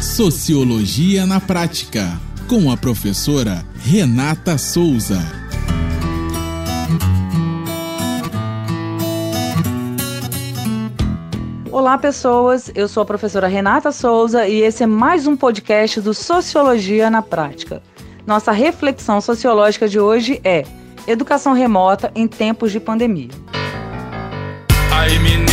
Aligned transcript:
Sociologia 0.00 1.26
na 1.26 1.38
Prática, 1.38 2.18
com 2.48 2.72
a 2.72 2.76
professora 2.76 3.62
Renata 3.76 4.56
Souza. 4.56 5.20
Olá, 11.70 11.98
pessoas. 11.98 12.72
Eu 12.74 12.88
sou 12.88 13.02
a 13.02 13.06
professora 13.06 13.46
Renata 13.46 13.92
Souza 13.92 14.48
e 14.48 14.62
esse 14.62 14.84
é 14.84 14.86
mais 14.86 15.26
um 15.26 15.36
podcast 15.36 16.00
do 16.00 16.14
Sociologia 16.14 17.10
na 17.10 17.20
Prática. 17.20 17.82
Nossa 18.26 18.52
reflexão 18.52 19.20
sociológica 19.20 19.86
de 19.86 20.00
hoje 20.00 20.40
é 20.42 20.64
Educação 21.06 21.52
remota 21.52 22.10
em 22.14 22.26
tempos 22.26 22.72
de 22.72 22.80
pandemia. 22.80 23.28
Aí, 24.90 25.18
ministro 25.18 25.49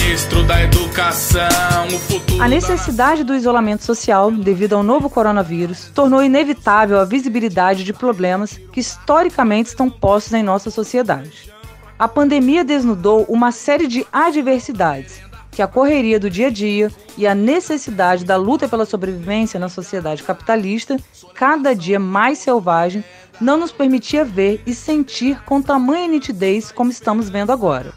da 0.48 0.64
Educação, 0.64 1.88
o 1.94 2.00
futuro. 2.00 2.42
A 2.42 2.48
necessidade 2.48 3.24
do 3.24 3.36
isolamento 3.36 3.84
social, 3.84 4.32
devido 4.32 4.74
ao 4.74 4.84
novo 4.84 5.10
coronavírus, 5.10 5.92
tornou 5.94 6.24
inevitável 6.24 7.00
a 7.00 7.06
visibilidade 7.06 7.84
de 7.84 7.92
problemas 7.92 8.58
que 8.72 8.80
historicamente 8.80 9.70
estão 9.70 9.90
postos 9.90 10.34
em 10.34 10.42
nossa 10.42 10.72
sociedade. 10.72 11.52
A 12.00 12.08
pandemia 12.08 12.64
desnudou 12.64 13.26
uma 13.28 13.52
série 13.52 13.88
de 13.88 14.08
adversidades 14.12 15.20
que 15.52 15.62
a 15.62 15.68
correria 15.68 16.20
do 16.20 16.30
dia 16.30 16.48
a 16.48 16.52
dia 16.52 16.92
e 17.18 17.28
a 17.28 17.36
necessidade 17.36 18.24
da 18.24 18.38
luta 18.38 18.70
pela 18.70 18.86
sobrevivência 18.86 19.60
na 19.60 19.68
sociedade 19.68 20.24
capitalista, 20.24 20.98
cada 21.34 21.74
dia 21.74 22.00
mais 22.00 22.38
selvagem, 22.38 23.04
não 23.42 23.58
nos 23.58 23.72
permitia 23.72 24.24
ver 24.24 24.62
e 24.66 24.74
sentir 24.74 25.42
com 25.44 25.62
tamanha 25.62 26.08
nitidez 26.08 26.72
como 26.72 26.92
estamos 26.92 27.28
vendo 27.28 27.52
agora 27.52 27.92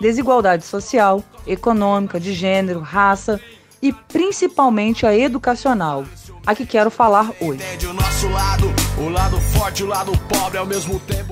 desigualdade 0.00 0.64
social, 0.64 1.22
econômica, 1.46 2.18
de 2.18 2.32
gênero, 2.32 2.80
raça 2.80 3.40
e 3.82 3.92
principalmente 3.92 5.06
a 5.06 5.16
educacional, 5.16 6.04
a 6.46 6.54
que 6.54 6.66
quero 6.66 6.90
falar 6.90 7.30
hoje. 7.40 7.60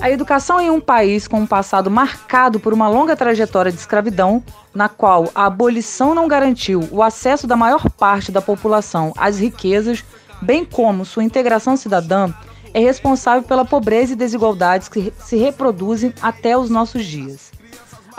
A 0.01 0.09
educação 0.09 0.59
em 0.59 0.69
um 0.69 0.81
país 0.81 1.27
com 1.27 1.41
um 1.41 1.47
passado 1.47 1.91
marcado 1.91 2.59
por 2.59 2.73
uma 2.73 2.87
longa 2.87 3.15
trajetória 3.15 3.71
de 3.71 3.77
escravidão, 3.77 4.43
na 4.73 4.89
qual 4.89 5.29
a 5.35 5.45
abolição 5.45 6.15
não 6.15 6.27
garantiu 6.27 6.87
o 6.91 7.03
acesso 7.03 7.45
da 7.45 7.55
maior 7.55 7.89
parte 7.89 8.31
da 8.31 8.41
população 8.41 9.13
às 9.17 9.39
riquezas, 9.39 10.03
bem 10.41 10.65
como 10.65 11.05
sua 11.05 11.23
integração 11.23 11.75
cidadã, 11.75 12.33
é 12.73 12.79
responsável 12.79 13.43
pela 13.43 13.65
pobreza 13.65 14.13
e 14.13 14.15
desigualdades 14.15 14.87
que 14.87 15.11
se 15.19 15.37
reproduzem 15.37 16.13
até 16.21 16.57
os 16.57 16.69
nossos 16.69 17.03
dias. 17.05 17.51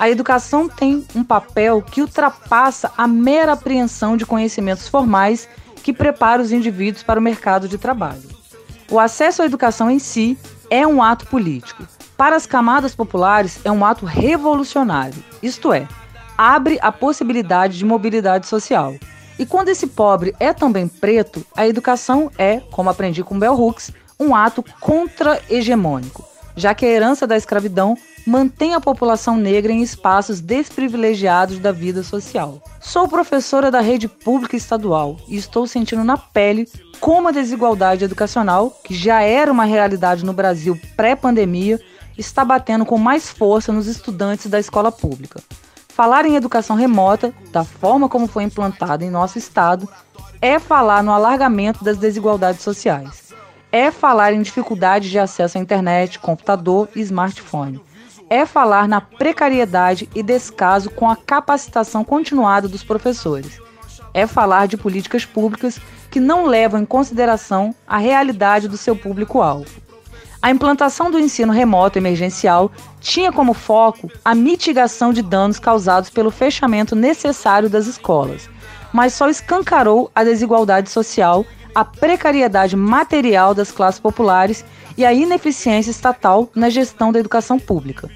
A 0.00 0.08
educação 0.08 0.66
tem 0.66 1.04
um 1.14 1.22
papel 1.22 1.82
que 1.82 2.00
ultrapassa 2.00 2.90
a 2.96 3.06
mera 3.06 3.52
apreensão 3.52 4.16
de 4.16 4.24
conhecimentos 4.24 4.88
formais 4.88 5.46
que 5.82 5.92
prepara 5.92 6.40
os 6.40 6.52
indivíduos 6.52 7.02
para 7.02 7.20
o 7.20 7.22
mercado 7.22 7.68
de 7.68 7.76
trabalho. 7.76 8.22
O 8.90 8.98
acesso 8.98 9.42
à 9.42 9.44
educação 9.44 9.90
em 9.90 9.98
si 9.98 10.38
é 10.70 10.86
um 10.86 11.02
ato 11.02 11.26
político. 11.26 11.86
Para 12.16 12.34
as 12.34 12.46
camadas 12.46 12.94
populares, 12.94 13.60
é 13.62 13.70
um 13.70 13.84
ato 13.84 14.06
revolucionário, 14.06 15.22
isto 15.42 15.70
é, 15.70 15.86
abre 16.36 16.78
a 16.80 16.90
possibilidade 16.90 17.76
de 17.76 17.84
mobilidade 17.84 18.46
social. 18.46 18.94
E 19.38 19.44
quando 19.44 19.68
esse 19.68 19.86
pobre 19.86 20.34
é 20.40 20.54
também 20.54 20.88
preto, 20.88 21.44
a 21.54 21.68
educação 21.68 22.30
é, 22.38 22.60
como 22.70 22.88
aprendi 22.88 23.22
com 23.22 23.38
Bell 23.38 23.52
Hooks, 23.52 23.90
um 24.18 24.34
ato 24.34 24.64
contra-hegemônico, 24.80 26.24
já 26.56 26.74
que 26.74 26.86
a 26.86 26.88
herança 26.88 27.26
da 27.26 27.36
escravidão 27.36 27.98
mantém 28.26 28.74
a 28.74 28.80
população 28.80 29.36
negra 29.36 29.72
em 29.72 29.82
espaços 29.82 30.40
desprivilegiados 30.40 31.58
da 31.58 31.72
vida 31.72 32.02
social. 32.02 32.62
Sou 32.80 33.08
professora 33.08 33.70
da 33.70 33.80
rede 33.80 34.08
pública 34.08 34.56
estadual 34.56 35.16
e 35.28 35.36
estou 35.36 35.66
sentindo 35.66 36.04
na 36.04 36.16
pele 36.16 36.68
como 37.00 37.28
a 37.28 37.32
desigualdade 37.32 38.04
educacional, 38.04 38.70
que 38.84 38.94
já 38.94 39.22
era 39.22 39.50
uma 39.50 39.64
realidade 39.64 40.24
no 40.24 40.32
Brasil 40.32 40.78
pré-pandemia, 40.96 41.80
está 42.16 42.44
batendo 42.44 42.84
com 42.84 42.98
mais 42.98 43.30
força 43.30 43.72
nos 43.72 43.86
estudantes 43.86 44.46
da 44.46 44.60
escola 44.60 44.92
pública. 44.92 45.40
Falar 45.88 46.26
em 46.26 46.36
educação 46.36 46.76
remota, 46.76 47.32
da 47.50 47.64
forma 47.64 48.08
como 48.08 48.26
foi 48.26 48.44
implantada 48.44 49.04
em 49.04 49.10
nosso 49.10 49.38
estado, 49.38 49.88
é 50.40 50.58
falar 50.58 51.02
no 51.02 51.12
alargamento 51.12 51.82
das 51.84 51.98
desigualdades 51.98 52.62
sociais. 52.62 53.30
É 53.72 53.90
falar 53.90 54.32
em 54.32 54.42
dificuldade 54.42 55.08
de 55.08 55.18
acesso 55.18 55.56
à 55.56 55.60
internet, 55.60 56.18
computador 56.18 56.88
e 56.94 57.00
smartphone 57.00 57.80
é 58.30 58.46
falar 58.46 58.86
na 58.86 59.00
precariedade 59.00 60.08
e 60.14 60.22
descaso 60.22 60.88
com 60.88 61.10
a 61.10 61.16
capacitação 61.16 62.04
continuada 62.04 62.68
dos 62.68 62.84
professores. 62.84 63.60
É 64.14 64.24
falar 64.24 64.66
de 64.66 64.76
políticas 64.76 65.24
públicas 65.24 65.80
que 66.10 66.20
não 66.20 66.46
levam 66.46 66.80
em 66.80 66.86
consideração 66.86 67.74
a 67.86 67.98
realidade 67.98 68.68
do 68.68 68.76
seu 68.76 68.94
público-alvo. 68.94 69.66
A 70.40 70.50
implantação 70.50 71.10
do 71.10 71.18
ensino 71.18 71.52
remoto 71.52 71.98
emergencial 71.98 72.70
tinha 73.00 73.30
como 73.30 73.52
foco 73.52 74.10
a 74.24 74.34
mitigação 74.34 75.12
de 75.12 75.20
danos 75.20 75.58
causados 75.58 76.08
pelo 76.08 76.30
fechamento 76.30 76.96
necessário 76.96 77.68
das 77.68 77.86
escolas, 77.86 78.48
mas 78.92 79.12
só 79.12 79.28
escancarou 79.28 80.10
a 80.14 80.24
desigualdade 80.24 80.88
social, 80.88 81.44
a 81.74 81.84
precariedade 81.84 82.76
material 82.76 83.54
das 83.54 83.70
classes 83.70 84.00
populares 84.00 84.64
e 84.96 85.04
a 85.04 85.12
ineficiência 85.12 85.90
estatal 85.90 86.50
na 86.54 86.68
gestão 86.68 87.12
da 87.12 87.18
educação 87.18 87.58
pública 87.58 88.10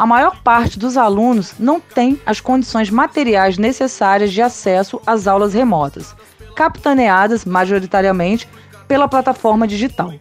a 0.00 0.06
maior 0.06 0.40
parte 0.42 0.78
dos 0.78 0.96
alunos 0.96 1.52
não 1.58 1.78
tem 1.78 2.18
as 2.24 2.40
condições 2.40 2.88
materiais 2.88 3.58
necessárias 3.58 4.32
de 4.32 4.40
acesso 4.40 4.98
às 5.06 5.26
aulas 5.26 5.52
remotas, 5.52 6.16
capitaneadas 6.56 7.44
majoritariamente 7.44 8.48
pela 8.88 9.06
plataforma 9.06 9.68
digital. 9.68 10.14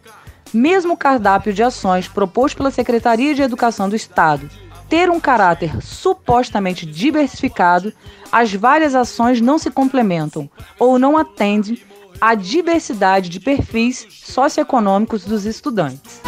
Mesmo 0.54 0.96
o 0.96 0.98
cardápio 0.98 1.54
de 1.54 1.64
ações 1.64 2.10
proposto 2.10 2.58
pela 2.58 2.72
Secretaria 2.72 3.34
de 3.34 3.42
Educação 3.42 3.88
do 3.88 3.96
Estado 3.96 4.50
ter 4.90 5.10
um 5.10 5.18
caráter 5.18 5.82
supostamente 5.82 6.86
diversificado, 6.86 7.94
as 8.30 8.54
várias 8.54 8.94
ações 8.96 9.40
não 9.40 9.58
se 9.58 9.72
complementam 9.72 10.50
ou 10.78 11.00
não 11.00 11.18
atendem 11.18 11.82
à 12.22 12.36
diversidade 12.36 13.30
de 13.30 13.40
perfis 13.40 14.06
socioeconômicos 14.12 15.24
dos 15.24 15.46
estudantes. 15.46 16.22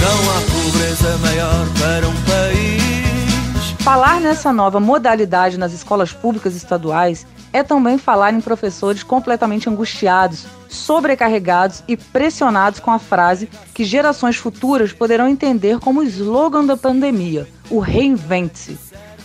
Não 0.00 0.30
há 0.30 0.40
pobreza 0.50 1.16
maior 1.18 1.66
para 1.80 2.08
um 2.08 2.14
país. 2.22 3.82
Falar 3.82 4.20
nessa 4.20 4.52
nova 4.52 4.80
modalidade 4.80 5.58
nas 5.58 5.72
escolas 5.72 6.12
públicas 6.12 6.56
estaduais 6.56 7.26
é 7.52 7.62
também 7.62 7.98
falar 7.98 8.32
em 8.34 8.40
professores 8.40 9.02
completamente 9.02 9.68
angustiados, 9.68 10.46
sobrecarregados 10.68 11.84
e 11.86 11.96
pressionados 11.96 12.80
com 12.80 12.90
a 12.90 12.98
frase 12.98 13.48
que 13.72 13.84
gerações 13.84 14.36
futuras 14.36 14.92
poderão 14.92 15.28
entender 15.28 15.78
como 15.78 16.00
o 16.00 16.04
slogan 16.04 16.64
da 16.64 16.76
pandemia, 16.76 17.46
o 17.70 17.78
reinvente-se. 17.78 18.76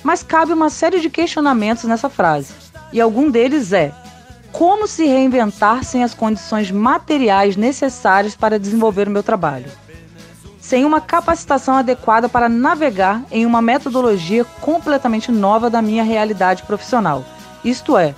Mas 0.04 0.22
cabe 0.22 0.54
uma 0.54 0.70
série 0.70 1.00
de 1.00 1.10
questionamentos 1.10 1.86
nessa 1.86 2.10
frase, 2.10 2.54
e 2.94 3.02
algum 3.02 3.32
deles 3.32 3.74
é: 3.74 3.92
como 4.52 4.88
se 4.88 5.06
reinventar 5.06 5.84
sem 5.84 6.04
as 6.04 6.14
condições 6.14 6.72
materiais 6.72 7.56
necessárias 7.56 8.36
para 8.36 8.60
desenvolver 8.60 9.08
o 9.08 9.12
meu 9.12 9.24
trabalho? 9.24 9.72
sem 10.70 10.86
uma 10.86 11.02
capacitação 11.02 11.74
adequada 11.78 12.30
para 12.30 12.48
navegar 12.48 13.24
em 13.32 13.44
uma 13.44 13.60
metodologia 13.60 14.46
completamente 14.62 15.32
nova 15.32 15.68
da 15.68 15.82
minha 15.82 16.04
realidade 16.04 16.62
profissional, 16.62 17.26
isto 17.66 17.98
é, 17.98 18.14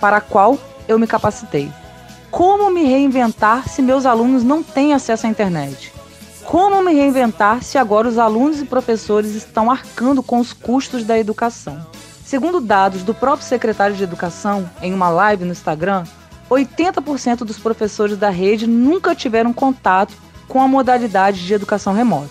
para 0.00 0.16
a 0.16 0.20
qual 0.20 0.58
eu 0.88 0.98
me 0.98 1.06
capacitei. 1.06 1.70
Como 2.32 2.68
me 2.68 2.82
reinventar 2.82 3.68
se 3.68 3.80
meus 3.80 4.06
alunos 4.06 4.42
não 4.42 4.60
têm 4.60 4.92
acesso 4.92 5.28
à 5.28 5.30
internet? 5.30 5.92
Como 6.44 6.82
me 6.82 6.92
reinventar 6.92 7.62
se 7.62 7.78
agora 7.78 8.08
os 8.08 8.18
alunos 8.18 8.60
e 8.60 8.64
professores 8.64 9.36
estão 9.36 9.70
arcando 9.70 10.20
com 10.20 10.40
os 10.40 10.52
custos 10.52 11.04
da 11.04 11.16
educação? 11.16 11.86
Segundo 12.28 12.60
dados 12.60 13.02
do 13.04 13.14
próprio 13.14 13.48
secretário 13.48 13.96
de 13.96 14.04
Educação, 14.04 14.68
em 14.82 14.92
uma 14.92 15.08
live 15.08 15.46
no 15.46 15.50
Instagram, 15.50 16.04
80% 16.50 17.38
dos 17.38 17.58
professores 17.58 18.18
da 18.18 18.28
rede 18.28 18.66
nunca 18.66 19.14
tiveram 19.14 19.50
contato 19.50 20.12
com 20.46 20.60
a 20.60 20.68
modalidade 20.68 21.46
de 21.46 21.54
educação 21.54 21.94
remota. 21.94 22.28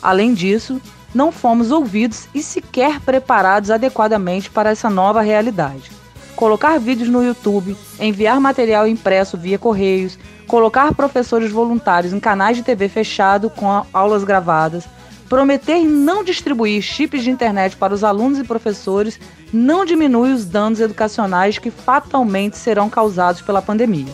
Além 0.00 0.34
disso, 0.34 0.80
não 1.12 1.32
fomos 1.32 1.72
ouvidos 1.72 2.28
e 2.32 2.40
sequer 2.40 3.00
preparados 3.00 3.72
adequadamente 3.72 4.48
para 4.48 4.70
essa 4.70 4.88
nova 4.88 5.20
realidade. 5.20 5.90
Colocar 6.36 6.78
vídeos 6.78 7.08
no 7.08 7.20
YouTube, 7.20 7.76
enviar 7.98 8.40
material 8.40 8.86
impresso 8.86 9.36
via 9.36 9.58
correios, 9.58 10.16
colocar 10.46 10.94
professores 10.94 11.50
voluntários 11.50 12.12
em 12.12 12.20
canais 12.20 12.56
de 12.56 12.62
TV 12.62 12.88
fechado 12.88 13.50
com 13.50 13.84
aulas 13.92 14.22
gravadas, 14.22 14.84
prometer 15.30 15.78
não 15.84 16.24
distribuir 16.24 16.82
chips 16.82 17.22
de 17.22 17.30
internet 17.30 17.76
para 17.76 17.94
os 17.94 18.02
alunos 18.02 18.40
e 18.40 18.42
professores 18.42 19.20
não 19.52 19.84
diminui 19.84 20.32
os 20.32 20.44
danos 20.44 20.80
educacionais 20.80 21.56
que 21.56 21.70
fatalmente 21.70 22.58
serão 22.58 22.90
causados 22.90 23.40
pela 23.40 23.62
pandemia, 23.62 24.12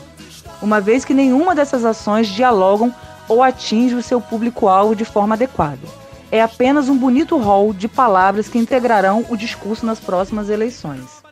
uma 0.60 0.78
vez 0.78 1.06
que 1.06 1.14
nenhuma 1.14 1.54
dessas 1.54 1.86
ações 1.86 2.28
dialogam 2.28 2.94
ou 3.26 3.42
atinge 3.42 3.94
o 3.94 4.02
seu 4.02 4.20
público-alvo 4.20 4.94
de 4.94 5.06
forma 5.06 5.34
adequada. 5.34 5.80
É 6.30 6.42
apenas 6.42 6.90
um 6.90 6.98
bonito 6.98 7.38
rol 7.38 7.72
de 7.72 7.88
palavras 7.88 8.46
que 8.46 8.58
integrarão 8.58 9.24
o 9.30 9.38
discurso 9.38 9.86
nas 9.86 9.98
próximas 9.98 10.50
eleições. 10.50 11.22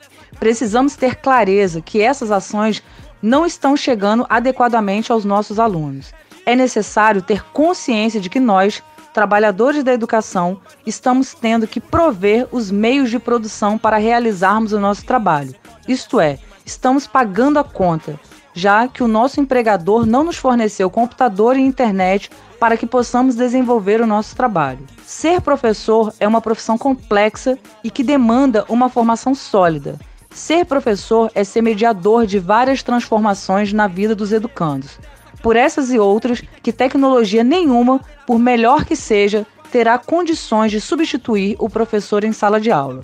Precisamos 0.41 0.97
ter 0.97 1.17
clareza 1.17 1.83
que 1.83 2.01
essas 2.01 2.31
ações 2.31 2.83
não 3.21 3.45
estão 3.45 3.77
chegando 3.77 4.25
adequadamente 4.31 5.13
aos 5.13 5.27
nossos 5.27 5.59
alunos. 5.59 6.15
É 6.47 6.57
necessário 6.57 7.21
ter 7.21 7.45
consciência 7.53 8.19
de 8.19 8.31
que 8.31 8.41
nós, 8.41 8.83
trabalhadores 9.15 9.85
da 9.85 9.95
educação, 9.95 10.61
estamos 10.85 11.33
tendo 11.33 11.69
que 11.69 11.81
prover 11.81 12.49
os 12.51 12.71
meios 12.71 13.09
de 13.09 13.21
produção 13.21 13.79
para 13.79 13.97
realizarmos 13.97 14.73
o 14.73 14.81
nosso 14.81 15.07
trabalho. 15.07 15.55
Isto 15.87 16.19
é, 16.19 16.39
estamos 16.67 17.07
pagando 17.07 17.61
a 17.61 17.65
conta, 17.65 18.19
já 18.53 18.89
que 18.89 19.05
o 19.05 19.09
nosso 19.09 19.41
empregador 19.41 20.05
não 20.05 20.25
nos 20.25 20.37
forneceu 20.37 20.91
computador 20.91 21.57
e 21.57 21.61
internet 21.61 22.29
para 22.59 22.77
que 22.77 22.87
possamos 22.87 23.37
desenvolver 23.37 24.01
o 24.01 24.07
nosso 24.07 24.35
trabalho. 24.35 24.85
Ser 25.07 25.41
professor 25.41 26.13
é 26.19 26.27
uma 26.27 26.41
profissão 26.41 26.77
complexa 26.77 27.57
e 27.85 27.91
que 27.91 28.03
demanda 28.03 28.65
uma 28.69 28.89
formação 28.89 29.33
sólida. 29.33 29.97
Ser 30.31 30.65
professor 30.65 31.31
é 31.37 31.45
ser 31.45 31.63
mediador 31.63 32.27
de 32.27 32.41
várias 32.41 32.83
transformações 32.83 33.73
na 33.73 33.87
vida 33.87 34.15
dos 34.17 34.33
educandos. 34.33 34.99
Por 35.45 35.57
essas 35.57 35.93
e 35.93 35.99
outras, 35.99 36.43
que 36.63 36.73
tecnologia 36.73 37.45
nenhuma, 37.45 38.01
por 38.27 38.39
melhor 38.39 38.87
que 38.87 38.97
seja, 38.97 39.47
terá 39.71 39.99
condições 39.99 40.71
de 40.71 40.81
substituir 40.81 41.55
o 41.59 41.69
professor 41.69 42.25
em 42.25 42.33
sala 42.33 42.59
de 42.59 42.71
aula. 42.71 43.03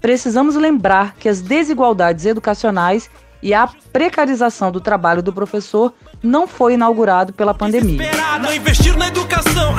Precisamos 0.00 0.56
lembrar 0.56 1.14
que 1.16 1.28
as 1.28 1.42
desigualdades 1.42 2.24
educacionais 2.24 3.10
e 3.42 3.52
a 3.52 3.68
precarização 3.92 4.72
do 4.72 4.80
trabalho 4.80 5.22
do 5.22 5.34
professor 5.34 5.92
não 6.22 6.46
foi 6.46 6.74
inaugurado 6.74 7.34
pela 7.34 7.52
pandemia. 7.52 8.10
Não 8.40 8.54
investir 8.54 8.96
na 8.96 9.08
educação, 9.08 9.74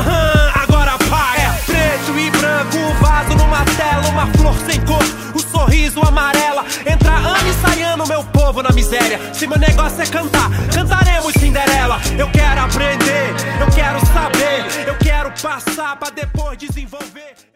agora 0.54 0.92
paga. 1.10 1.42
É 1.42 1.64
preto 1.66 2.20
e 2.20 2.30
branco, 2.30 2.94
vaso 3.02 3.36
numa 3.36 3.66
tela, 3.66 4.08
uma 4.12 4.28
flor 4.34 4.54
sem 4.70 4.80
cor, 4.86 5.04
o 5.34 5.40
sorriso 5.40 6.00
amarela 6.02 6.43
meu 8.14 8.24
povo 8.26 8.62
na 8.62 8.72
miséria. 8.72 9.20
Se 9.34 9.48
meu 9.48 9.58
negócio 9.58 10.00
é 10.02 10.06
cantar, 10.06 10.50
cantaremos 10.72 11.34
Cinderela. 11.34 12.00
Eu 12.18 12.30
quero 12.30 12.62
aprender, 12.62 13.34
eu 13.60 13.68
quero 13.74 14.00
saber, 14.06 14.88
eu 14.88 14.96
quero 15.00 15.32
passar 15.42 15.96
pra 15.98 16.12
depois 16.12 16.58
desenvolver. 16.60 17.53